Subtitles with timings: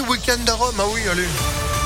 [0.00, 0.76] week-end à Rome.
[0.78, 1.77] Ah oui, allez.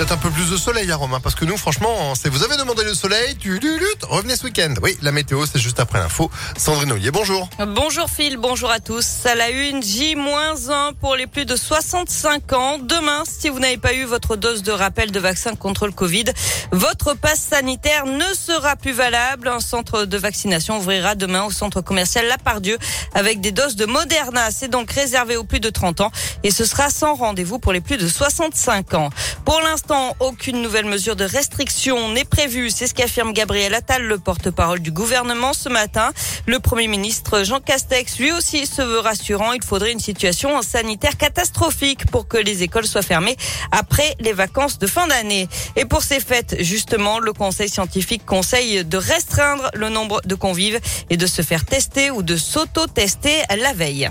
[0.00, 2.42] Peut-être un peu plus de soleil à Rome, hein, parce que nous, franchement, c'est vous
[2.42, 4.72] avez demandé le soleil, tu lutte, revenez ce week-end.
[4.82, 6.30] Oui, la météo, c'est juste après l'info.
[6.56, 7.50] Sandrine Ollier, bonjour.
[7.58, 9.26] Bonjour Phil, bonjour à tous.
[9.26, 12.78] À la une, J-1 pour les plus de 65 ans.
[12.78, 16.24] Demain, si vous n'avez pas eu votre dose de rappel de vaccin contre le Covid,
[16.72, 19.48] votre passe sanitaire ne sera plus valable.
[19.48, 22.78] Un centre de vaccination ouvrira demain au centre commercial La Pardieu
[23.12, 24.50] avec des doses de Moderna.
[24.50, 26.10] C'est donc réservé aux plus de 30 ans
[26.42, 29.10] et ce sera sans rendez-vous pour les plus de 65 ans.
[29.44, 29.89] Pour l'instant,
[30.20, 32.70] aucune nouvelle mesure de restriction n'est prévue.
[32.70, 36.12] C'est ce qu'affirme Gabriel Attal, le porte-parole du gouvernement ce matin.
[36.46, 39.52] Le premier ministre Jean Castex, lui aussi, se veut rassurant.
[39.52, 43.36] Il faudrait une situation sanitaire catastrophique pour que les écoles soient fermées
[43.72, 45.48] après les vacances de fin d'année.
[45.74, 50.78] Et pour ces fêtes, justement, le conseil scientifique conseille de restreindre le nombre de convives
[51.08, 54.08] et de se faire tester ou de s'auto-tester la veille.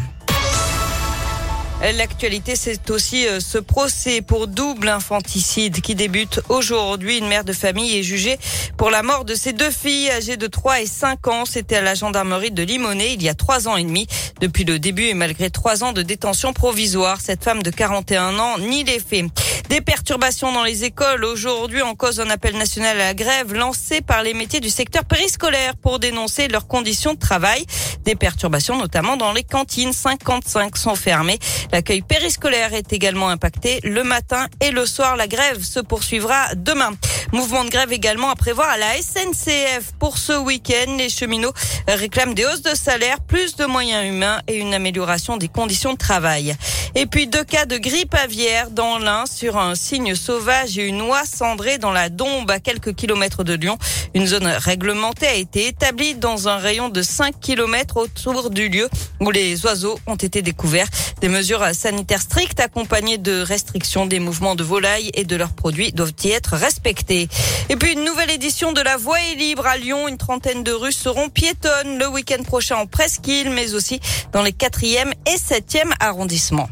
[1.81, 7.19] L'actualité, c'est aussi euh, ce procès pour double infanticide qui débute aujourd'hui.
[7.19, 8.37] Une mère de famille est jugée
[8.75, 11.45] pour la mort de ses deux filles âgées de 3 et 5 ans.
[11.45, 14.07] C'était à la gendarmerie de Limonest il y a trois ans et demi.
[14.41, 18.57] Depuis le début et malgré trois ans de détention provisoire, cette femme de 41 ans
[18.59, 19.25] nie les faits.
[19.69, 21.23] Des perturbations dans les écoles.
[21.23, 25.05] Aujourd'hui, en cause d'un appel national à la grève lancé par les métiers du secteur
[25.05, 27.63] périscolaire pour dénoncer leurs conditions de travail.
[28.03, 29.93] Des perturbations notamment dans les cantines.
[29.93, 31.37] 55 sont fermées.
[31.71, 35.15] L'accueil périscolaire est également impacté le matin et le soir.
[35.15, 36.89] La grève se poursuivra demain.
[37.31, 40.95] Mouvement de grève également à prévoir à la SNCF pour ce week-end.
[40.97, 41.53] Les cheminots
[41.87, 45.99] réclament des hausses de salaire, plus de moyens humains et une amélioration des conditions de
[45.99, 46.55] travail.
[46.95, 51.01] Et puis deux cas de grippe aviaire dans l'un sur un cygne sauvage et une
[51.01, 53.77] oie cendrée dans la Dombe à quelques kilomètres de Lyon.
[54.15, 58.89] Une zone réglementée a été établie dans un rayon de 5 kilomètres autour du lieu
[59.19, 60.87] où les oiseaux ont été découverts.
[61.21, 65.91] Des mesures sanitaires strictes accompagnées de restrictions des mouvements de volailles et de leurs produits
[65.91, 67.27] doivent y être respectés.
[67.69, 70.07] Et puis une nouvelle édition de la Voie est libre à Lyon.
[70.07, 73.99] Une trentaine de rues seront piétonnes le week-end prochain en Presqu'île, mais aussi
[74.31, 76.69] dans les 4e et 7e arrondissements.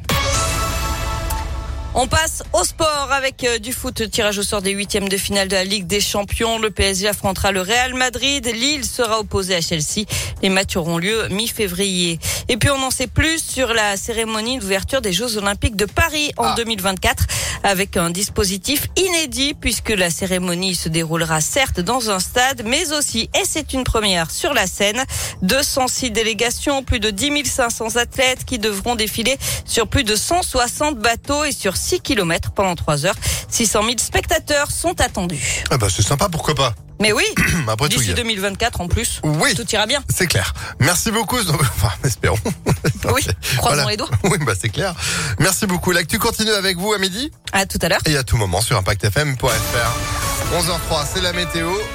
[1.99, 5.47] On passe au sport avec euh, du foot, tirage au sort des huitièmes de finale
[5.47, 6.59] de la Ligue des Champions.
[6.59, 8.45] Le PSG affrontera le Real Madrid.
[8.45, 10.05] Lille sera opposé à Chelsea.
[10.43, 12.19] Les matchs auront lieu mi-février.
[12.49, 16.31] Et puis on en sait plus sur la cérémonie d'ouverture des Jeux Olympiques de Paris
[16.37, 17.25] en 2024
[17.63, 17.69] ah.
[17.69, 23.27] avec un dispositif inédit puisque la cérémonie se déroulera certes dans un stade mais aussi,
[23.33, 25.03] et c'est une première, sur la scène.
[25.41, 31.43] 206 délégations, plus de 10 500 athlètes qui devront défiler sur plus de 160 bateaux
[31.43, 33.15] et sur 6 km pendant 3 heures.
[33.49, 35.63] 600 000 spectateurs sont attendus.
[35.71, 37.23] Ah bah c'est sympa, pourquoi pas mais oui,
[37.89, 40.03] d'ici 2024 en plus, oui, tout ira bien.
[40.09, 40.51] C'est clair.
[40.79, 41.37] Merci beaucoup.
[41.47, 42.39] Enfin, espérons.
[43.13, 43.23] Oui,
[43.57, 44.09] croisons les doigts.
[44.23, 44.95] Oui, bah c'est clair.
[45.37, 45.91] Merci beaucoup.
[45.91, 47.31] L'actu continue avec vous à midi.
[47.51, 48.01] À tout à l'heure.
[48.07, 49.45] Et à tout moment sur ImpactFM.fr.
[50.55, 51.69] 11h03, c'est la météo.